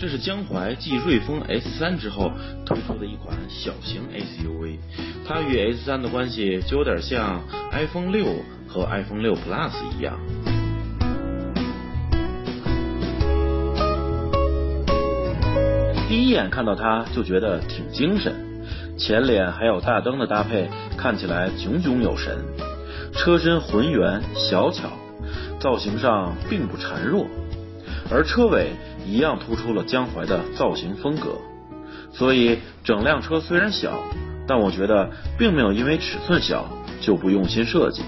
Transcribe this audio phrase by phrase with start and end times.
[0.00, 2.32] 这是江淮继瑞风 S3 之后
[2.64, 4.78] 推出的一款小型 SUV，
[5.28, 8.24] 它与 S3 的关系就有点像 iPhone 六
[8.66, 10.18] 和 iPhone 六 Plus 一样。
[16.08, 18.34] 第一眼看到它就觉得挺精神，
[18.96, 22.38] 前脸还有大灯的搭配看起来炯炯有神，
[23.12, 24.88] 车身浑圆小巧，
[25.60, 27.26] 造型上并不孱弱，
[28.10, 28.72] 而车尾。
[29.06, 31.38] 一样突出了江淮的造型风格，
[32.12, 33.98] 所以整辆车虽然小，
[34.46, 36.68] 但我觉得并没有因为尺寸小
[37.00, 38.04] 就不用心设计。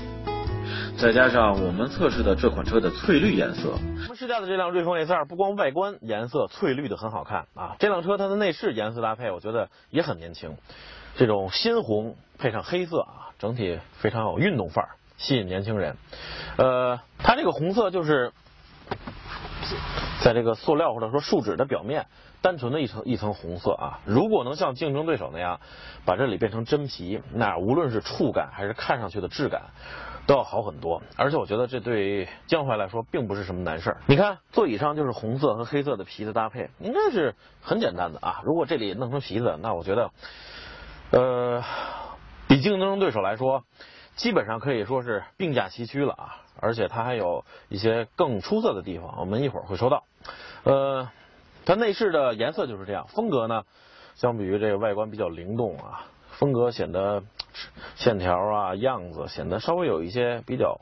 [0.98, 10.56] 再加上我们测试的这款车的翠绿颜色，我们试驾的这辆瑞风 S2 不光外观颜色翠绿的很好看啊，这辆车它的内饰颜色搭配我觉得也很年轻，
[11.16, 15.96] 这种鲜红配上黑色啊，整体非常有运动范儿，吸引年轻人。
[16.58, 18.30] 呃，它这个红色就是。
[20.22, 22.06] 在这个塑料或者说树脂的表面，
[22.40, 25.60] 单纯的一层一层红色啊，如果能像竞争对手那样
[26.04, 29.62] 把这里变成真皮，那无论是触感还是看上去的质感
[30.26, 31.02] 都要好很多。
[31.16, 33.96] 而且我觉得这对江淮来说并不是什么难事儿。
[34.06, 38.42] 你看座椅上就是红色和黑色的皮的搭配，应该是很简单的啊。
[38.44, 40.10] 如果这里弄成皮子，那我觉得，
[41.10, 41.62] 呃，
[42.46, 43.64] 比竞争对手来说，
[44.16, 46.36] 基本上可以说是并驾齐驱了啊。
[46.60, 50.04] 而且它还有一些更出色的地方，我们一会儿会说到。
[50.64, 51.08] 呃，
[51.64, 53.64] 它内饰的颜色就是这样，风格呢，
[54.14, 57.22] 相比于这个外观比较灵动啊，风格显得
[57.96, 60.78] 线条啊样子显得稍微有一些比较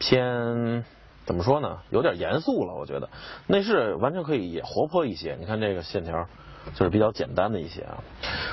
[0.00, 0.84] 偏，
[1.24, 1.78] 怎么说呢？
[1.90, 3.08] 有点严肃了，我觉得
[3.46, 5.36] 内饰完全可以也活泼一些。
[5.38, 6.26] 你看这个线条
[6.74, 8.02] 就是比较简单的一些啊。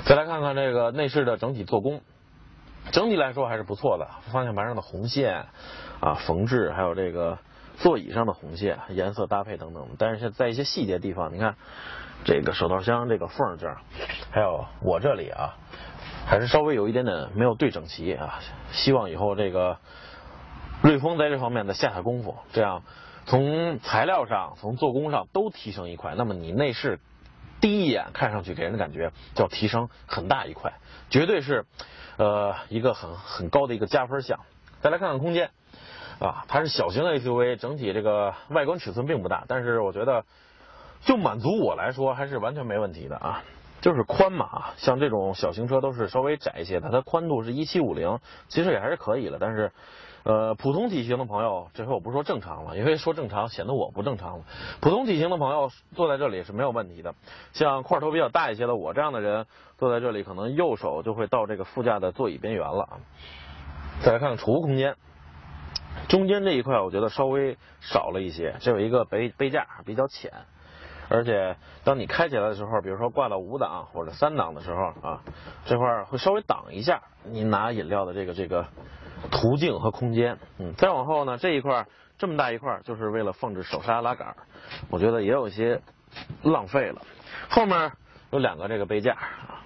[0.05, 2.01] 再来看看这个内饰的整体做工。
[2.91, 5.47] 整体来说还是不错的，方向盘上的红线
[5.99, 7.39] 啊缝制，还有这个
[7.77, 9.87] 座椅上的红线颜色搭配等等。
[9.97, 11.55] 但是在一些细节地方，你看
[12.23, 13.77] 这个手套箱这个缝这儿，
[14.31, 15.55] 还有我这里啊，
[16.25, 18.39] 还是稍微有一点点没有对整齐啊。
[18.71, 19.77] 希望以后这个
[20.81, 22.83] 瑞风在这方面的下下功夫，这样
[23.25, 26.99] 从材料上、从做工上都提升一块，那么你内饰
[27.65, 30.73] 第一眼看上去给人的感觉就要提升很大一块，
[31.09, 31.65] 绝对是。
[32.17, 34.41] 呃，一个很很高的一个加分项。
[34.81, 35.49] 再来看看空间，
[36.19, 40.25] 啊，它是小型的 SUV，整体这个外观尺寸并不大，但是我觉得
[41.01, 43.41] 就满足我来说还是完全没问题的啊。
[43.81, 49.71] 就是宽嘛，像这种小型车都是稍微窄一些的，它宽度是一七五零，其实也还是可以的，但是。
[50.25, 54.45] 呃，普通体型的朋友，这回我不说正常了，因为说正常显得我不正常了。
[54.81, 57.13] 普通体型的朋友坐在这里是没有问题的。
[57.53, 59.45] 像块头比较大一些的我这样的人
[59.77, 62.97] 坐在这里，可能右手就会到这个副驾的座椅边缘了啊。
[64.01, 64.95] 再来看看储物空间，
[66.07, 70.31] 中间这一块我觉得稍微少了一些，这有一个杯杯架比较浅，
[71.09, 75.21] 而且当你开起来的时候，比如说挂到五档或者三档的时候啊，
[75.65, 78.65] 这块会稍微挡一下你拿饮料的这个这个。
[79.31, 81.87] 途径和空间，嗯，再往后呢，这一块
[82.19, 84.35] 这么大一块，就是为了放置手刹拉杆，
[84.91, 85.81] 我觉得也有一些
[86.43, 87.01] 浪费了。
[87.49, 87.93] 后面
[88.29, 89.65] 有两个这个杯架啊，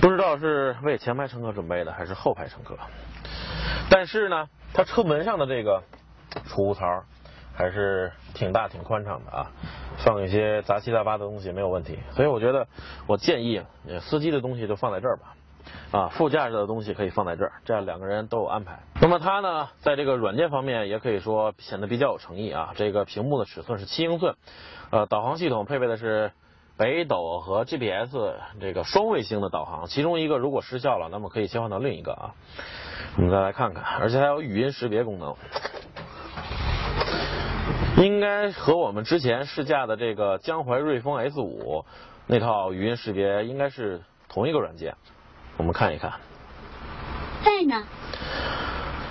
[0.00, 2.78] 不知道是为前排乘客准备的还是后排乘客。
[3.90, 5.82] 但是呢，它车门上的这个
[6.46, 7.04] 储物槽
[7.54, 9.50] 还是挺大挺宽敞的啊，
[9.98, 11.98] 放一些杂七杂八的东西没有问题。
[12.12, 12.66] 所以我觉得，
[13.06, 13.62] 我建议
[14.00, 15.34] 司机的东西就放在这儿吧。
[15.92, 18.80] 啊，副驾驶的东西可以放在这儿，这样两个人都有安排。
[19.00, 22.72] 那么它呢，在这个软件方面也可以说显得比较有诚意啊。
[22.74, 24.34] 这个屏幕的尺寸是七英寸，
[24.90, 26.32] 呃，导航系统配备的是
[26.76, 32.34] 北斗和 GPS 这个双卫星的导航，其中一个如果失效了，那么可以切换到另一个啊。
[33.16, 35.36] 我们再来看看，而且还有语音识别功能，
[38.02, 41.84] 应该和我们之前试驾的这个江淮瑞风 S 五
[42.26, 44.96] 那套语音识别应该是同一个软件。
[45.56, 46.14] 我们看一看，
[47.44, 47.86] 在呢。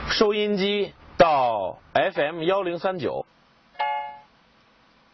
[0.09, 3.25] 收音机到 FM 幺零三九，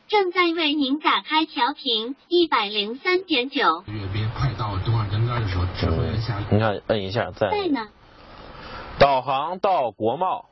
[0.07, 3.83] 正在为您打开调频一百零三点九。
[3.85, 6.39] 阅兵快到东二根杆的时候，指挥员下。
[6.49, 7.51] 你看，摁一下，在。
[7.51, 7.89] 在呢。
[8.97, 10.45] 导航到国贸。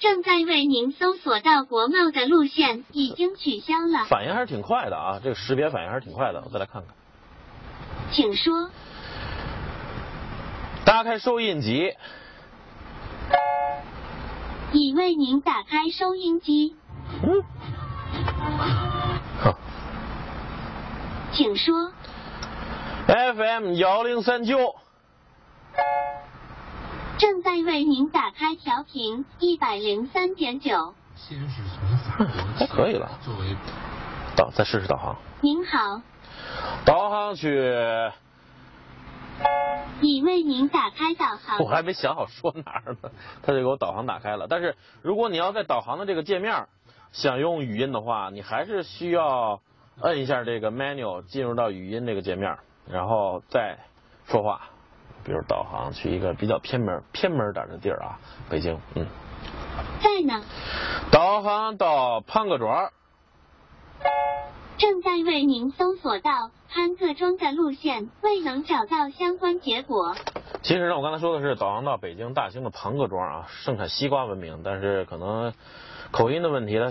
[0.00, 4.04] 正在为您搜索到国贸的路线，已经取消了。
[4.08, 6.40] 反应还是挺快的啊，这个识别反应还是挺快的。
[6.44, 6.94] 我再来看看。
[8.12, 8.70] 请说。
[10.84, 11.92] 打开收音机。
[14.72, 16.76] 已为您打开收音机。
[17.22, 17.42] 嗯。
[19.40, 19.58] 好。
[21.32, 21.92] 请说。
[23.06, 24.76] FM 幺零三九。
[27.18, 30.94] 正在为您打开调频一百零三点九。
[31.16, 32.26] 先是从法国
[32.56, 33.10] 还可以了。
[33.24, 33.56] 作为
[34.36, 35.16] 导再试试导航。
[35.40, 36.00] 您好，
[36.84, 37.60] 导航去，
[40.00, 41.58] 已为您打开导航。
[41.58, 43.10] 我还没想好说哪儿呢，
[43.42, 44.46] 他就给我导航打开了。
[44.48, 46.68] 但是如果你要在导航的这个界面
[47.10, 49.60] 想用语音的话，你还是需要
[50.02, 53.76] 摁一下这个 menu 进入到语音这个界面，然后再
[54.26, 54.68] 说话。
[55.28, 59.06] 比如导航去一个比较偏门偏门点的地儿啊，北京，嗯，
[60.00, 60.42] 在呢，
[61.12, 62.90] 导航到潘各庄。
[64.78, 70.16] 正在为您搜索到潘各庄的路线，未能找到相关结果。
[70.62, 75.52] 其实呢，我刚才说的是导航到北京大兴的庞各庄啊，盛产西瓜闻名，但是可能
[76.10, 76.90] 口音的问题，它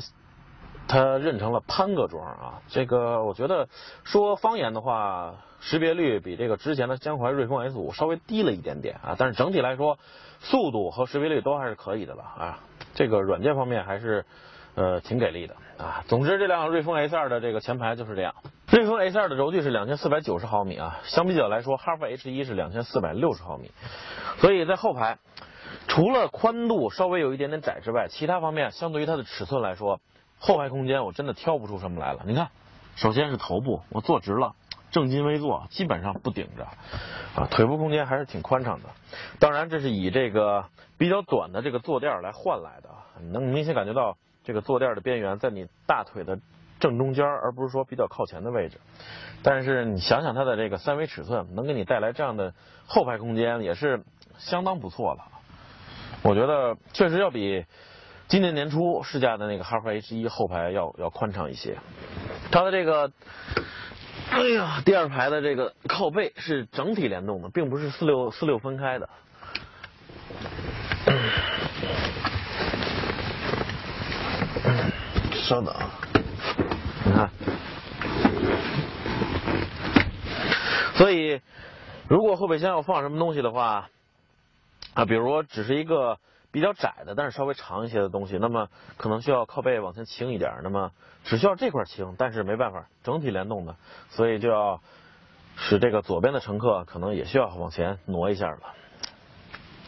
[0.87, 2.61] 它认成了潘各庄啊。
[2.69, 3.67] 这个我觉得
[4.03, 9.97] 说方言的话，识别率比这个之前的江淮瑞风 S 五稍微低了一点点啊，但是整体来说，
[10.39, 12.59] 速度和识别率都还是可以的了啊。
[12.93, 14.25] 这个软件方面还是
[14.75, 16.03] 呃挺给力的啊。
[16.07, 18.33] 总之，这辆瑞风 S 二的这个前排就是这样。
[18.69, 23.71] 瑞风 S 二的轴距是两千四百九十毫米啊，相比较来说，哈弗 H 一是两千四百六十毫米，
[24.39, 25.19] 所以在后排
[25.87, 30.01] 除了宽度稍微有一点点窄之外，其他方面相对于它的尺寸来说，
[30.39, 32.21] 后排空间我真的挑不出什么来了。
[32.25, 32.49] 你看，
[32.95, 34.53] 首先是头部，我坐直了。
[34.89, 36.63] 正襟危坐，基本上不顶着，
[37.35, 38.87] 啊，腿部空间还是挺宽敞的。
[39.37, 40.63] 当然，这是以这个
[40.97, 42.89] 比较短的这个坐垫来换来的，
[43.19, 46.39] 你能明显感觉到这个坐垫的边缘在你大腿的
[46.79, 48.79] 正中间，而不是说比较靠前的位置。
[49.43, 52.53] 但是你想想它的这个三维尺寸，能给你带来这样的
[52.85, 54.05] 后排空间，也是
[54.37, 55.25] 相当不错了。
[56.23, 57.65] 我觉得确实要比
[58.27, 61.77] 今年年初试驾的那个哈弗 H 一后排要要宽敞一些。
[62.51, 63.11] 它的这个。
[64.29, 69.07] 哎呀，第二排的这个靠背是整体联动的，并不是四六四六分开的。
[75.31, 75.73] 稍等，
[77.05, 77.29] 你看，
[80.95, 81.39] 所以
[82.09, 83.87] 如果后备箱要放什么东西的话，
[84.93, 86.19] 啊，比如说只是一个。
[86.57, 88.67] 比较窄的，但是稍微长一些的东西，那么
[88.97, 90.91] 可能需要靠背往前倾一点，那么
[91.23, 93.75] 只需要这块倾，但是没办法，整体联动的，
[94.09, 94.81] 所以就要
[95.55, 98.57] 使这个左边的乘客可能也需要往前挪一下了。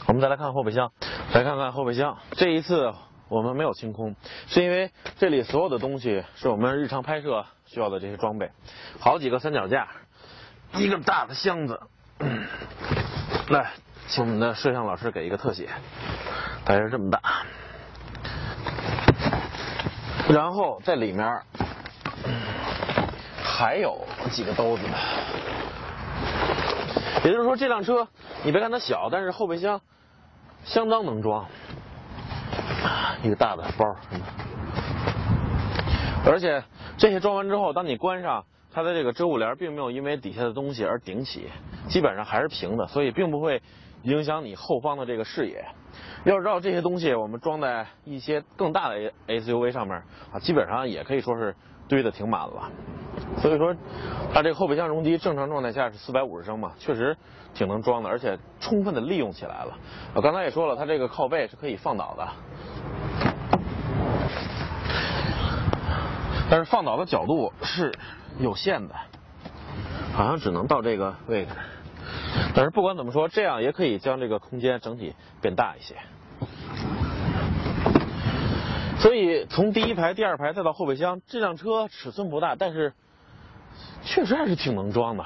[0.05, 0.91] 我们再来看后备箱，
[1.33, 2.19] 来看看后备箱。
[2.33, 2.93] 这一次
[3.29, 8.51] 我们没有清空，是因为这里所有的东西是我们日常拍摄需要的这些装备，
[8.99, 9.87] 好几个三脚架，
[10.75, 11.81] 一个大的箱子。
[13.49, 13.71] 来，
[14.07, 15.69] 请我们的摄像老师给一个特写。
[16.65, 17.19] 大概是这么大，
[20.29, 21.41] 然后在里面
[23.43, 24.83] 还有几个兜子，
[27.23, 28.07] 也就是说这辆车
[28.43, 29.81] 你别看它小，但是后备箱
[30.63, 31.47] 相当能装，
[33.23, 33.95] 一个大的包，
[36.25, 36.63] 而且
[36.97, 41.49] 这些装完之后，当你关上它的这个遮物帘，并没有因为底下的东西而顶起，
[41.87, 43.63] 基本上还是平的，所以并不会
[44.03, 45.65] 影响你后方的这个视野。
[46.23, 51.55] 要知道这些东西，我们装在一些更大的 SUV 上面啊，基本上也可以说是
[51.87, 52.69] 堆的挺满了。
[53.37, 53.75] 所以说，
[54.33, 57.17] 它这个后备箱容积正常状态下是四百五十升嘛，确实
[57.53, 59.77] 挺能装的，而且充分的利用起来了。
[60.13, 62.27] 我刚才也说了，它这个靠背是可以放倒的，
[66.49, 67.91] 但是放倒的角度是
[68.39, 68.95] 有限的，
[70.13, 71.51] 好像只能到这个位置。
[72.53, 75.95] 但是不管怎么说，这样也可以将这个空间整体变大一些。
[78.99, 82.93] 所以从第一排、第二排再到后备箱，这辆车尺寸不大，但是
[84.03, 85.23] 确实还是挺能装的。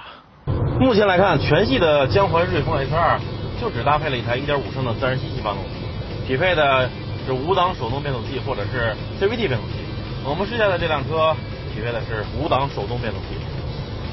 [0.79, 3.19] 目前来看，全系的江淮瑞风 H2
[3.59, 6.89] 就只搭配了一台1.5升的自然吸气发动机，匹配的
[7.25, 9.79] 是五档手动变速器或者是 CVT 变速器。
[10.23, 11.35] 我们试驾的这辆车
[11.73, 13.37] 匹配的是五档手动变速器。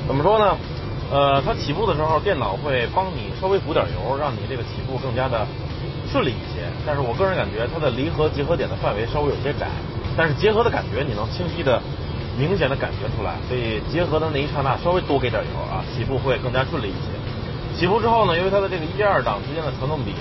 [0.06, 0.56] 怎么说呢？
[1.10, 5.44] 呃，它起步的时候，电脑会帮你稍微补点油，让你这个起步更加的
[6.06, 6.62] 顺利一些。
[6.86, 9.66] 但是我个人感觉，它的离合结合点的范围稍微有些窄，
[10.16, 11.82] 但是结合的感觉你能清晰的、
[12.38, 13.34] 明显的感觉出来。
[13.48, 17.10] 所以结合的那一刹那，稍微多给点油啊，起步会更加顺利一些。
[17.74, 20.14] 起步之后呢，由于它的这个一二档之间的传动比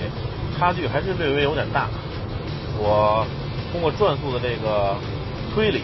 [0.58, 1.86] 差距还是略微有点大，
[2.78, 3.24] 我
[3.70, 4.96] 通过转速的这个
[5.54, 5.82] 推理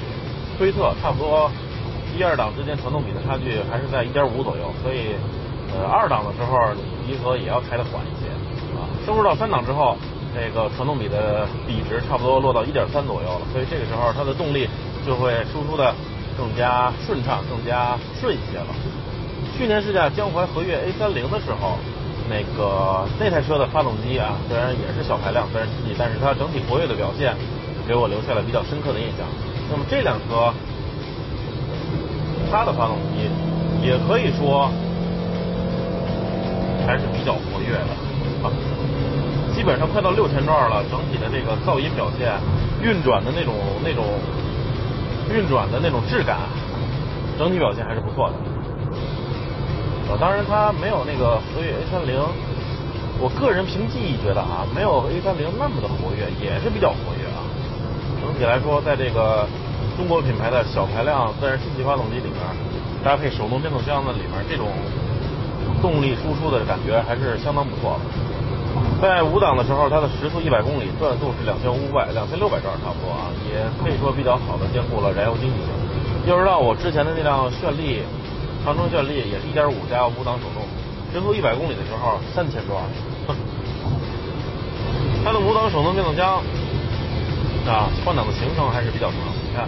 [0.58, 1.48] 推测，差不多。
[2.16, 5.12] 一二档之间传动比的差距还是在一点五左右，所以
[5.68, 6.56] 呃二档的时候
[7.06, 8.32] 离合也要开的缓一些
[8.73, 8.88] 啊。
[9.04, 9.96] 升入到三档之后，
[10.32, 14.66] 这个传动比的比值差不多落到一点三左右了，所以这个时候它的动力
[15.04, 15.92] 就会输出的
[16.38, 18.73] 更加顺畅、更加顺一些了。
[19.58, 21.76] 去年试驾江淮和悦 A 三零的时候，
[22.32, 27.37] 那个那台车的发动机啊，虽然也是小排量自然吸气，但是它整体活跃的表现
[27.87, 29.26] 给我留下了比较深刻的印象。
[29.70, 30.49] 那么这辆车。
[32.50, 33.29] 它的发动机
[33.87, 34.71] 也可以说
[36.87, 37.91] 还是比较活跃的
[38.43, 38.50] 啊，
[39.55, 42.33] 基本上快到六千转了，整体的这个噪音表现、
[42.83, 44.05] 运转的那种那种
[45.33, 46.38] 运转的那种质感，
[47.38, 48.37] 整体表现还是不错的。
[50.09, 52.15] 啊，当然它没有那个和悦 A 三零，
[53.19, 57.43] 我个人凭记忆觉得啊，没有 A 三零那么的活跃，也是比较活跃啊。
[58.23, 59.49] 整体来说，在这个
[59.97, 62.37] 中国品牌的小排量自然吸气发动机里面，
[63.03, 64.69] 搭配手动变速箱的里面，这种
[65.81, 68.05] 动力输出的感觉还是相当不错的。
[69.00, 75.73] 在五档的时候，它的时速一百公里，转速是两千五百、两千六百转差不多啊，也可以说比较好的兼顾了燃油经济性。
[76.29, 78.03] 要知道我之前的那辆炫丽，
[78.65, 80.61] 长城炫丽也是一点五加五档手动，
[81.12, 82.85] 时速一百公里的时候三千转。
[85.25, 86.43] 它的五档手动变速箱
[87.67, 89.17] 啊，换挡的行程还是比较长。
[89.56, 89.66] 看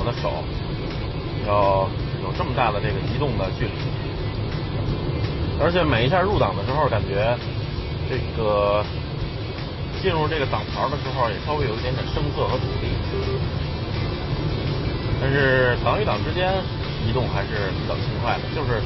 [0.00, 0.32] 我的手
[1.46, 1.84] 要
[2.24, 3.76] 有这么大的这个移动的距离，
[5.60, 7.36] 而且每一下入档的时候，感觉
[8.08, 8.80] 这个
[10.00, 12.88] 进入这个档槽的时候，也稍微有一点点生涩和阻力。
[15.20, 16.48] 但是档与档之间
[17.04, 18.80] 移动还是比较轻快的，就是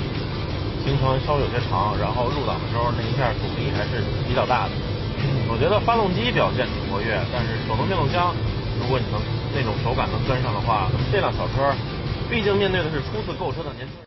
[0.82, 4.74] 行程稍微有些长，然后入档的时候那一下阻力还是比较大的。
[5.46, 8.34] 我觉得发动机表现挺活跃，但是手动变速箱，
[8.82, 9.22] 如果你能
[9.54, 11.72] 那种手感能跟上的话，这辆小车，
[12.28, 13.94] 毕竟面对的是初次购车的年轻。